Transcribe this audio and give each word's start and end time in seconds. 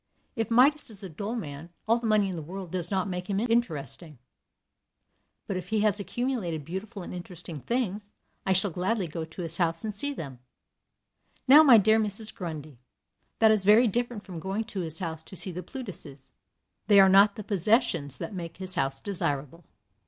If 0.35 0.49
Midas 0.49 0.89
is 0.89 1.03
a 1.03 1.09
dull 1.09 1.35
man, 1.35 1.69
all 1.87 1.99
the 1.99 2.07
money 2.07 2.27
in 2.27 2.35
the 2.35 2.41
world 2.41 2.71
does 2.71 2.89
not 2.89 3.07
make 3.07 3.29
him 3.29 3.39
interesting. 3.39 4.17
But 5.45 5.57
if 5.57 5.69
he 5.69 5.81
has 5.81 5.99
accumulated 5.99 6.65
beautiful 6.65 7.03
and 7.03 7.13
interesting 7.13 7.59
things, 7.59 8.11
I 8.43 8.51
shall 8.51 8.71
gladly 8.71 9.07
go 9.07 9.25
to 9.25 9.41
his 9.43 9.57
house 9.59 9.83
and 9.83 9.93
see 9.93 10.11
them. 10.11 10.39
Now, 11.47 11.61
my 11.61 11.77
dear 11.77 11.99
Mrs. 11.99 12.33
Grundy, 12.33 12.79
that 13.37 13.51
is 13.51 13.63
very 13.63 13.87
different 13.87 14.23
from 14.23 14.39
going 14.39 14.63
to 14.63 14.79
his 14.79 14.97
house 14.97 15.21
to 15.21 15.35
see 15.35 15.51
the 15.51 15.61
Plutuses. 15.61 16.31
They 16.87 16.99
are 16.99 17.07
not 17.07 17.35
the 17.35 17.43
possessions 17.43 18.17
that 18.17 18.33
make 18.33 18.57
his 18.57 18.73
house 18.73 19.01
desirable. 19.01 19.65